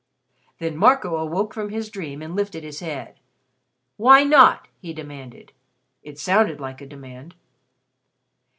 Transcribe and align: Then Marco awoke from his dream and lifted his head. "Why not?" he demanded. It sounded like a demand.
Then 0.57 0.77
Marco 0.77 1.15
awoke 1.17 1.53
from 1.53 1.69
his 1.69 1.91
dream 1.91 2.23
and 2.23 2.35
lifted 2.35 2.63
his 2.63 2.79
head. 2.79 3.19
"Why 3.97 4.23
not?" 4.23 4.67
he 4.79 4.93
demanded. 4.93 5.51
It 6.01 6.17
sounded 6.17 6.59
like 6.59 6.81
a 6.81 6.87
demand. 6.87 7.35